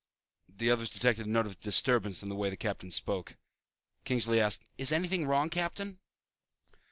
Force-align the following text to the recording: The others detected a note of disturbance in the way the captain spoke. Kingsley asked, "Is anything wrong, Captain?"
The 0.49 0.71
others 0.71 0.89
detected 0.89 1.27
a 1.27 1.29
note 1.29 1.45
of 1.45 1.59
disturbance 1.59 2.23
in 2.23 2.29
the 2.29 2.35
way 2.35 2.49
the 2.49 2.57
captain 2.57 2.89
spoke. 2.89 3.35
Kingsley 4.03 4.39
asked, 4.39 4.63
"Is 4.79 4.91
anything 4.91 5.27
wrong, 5.27 5.51
Captain?" 5.51 5.99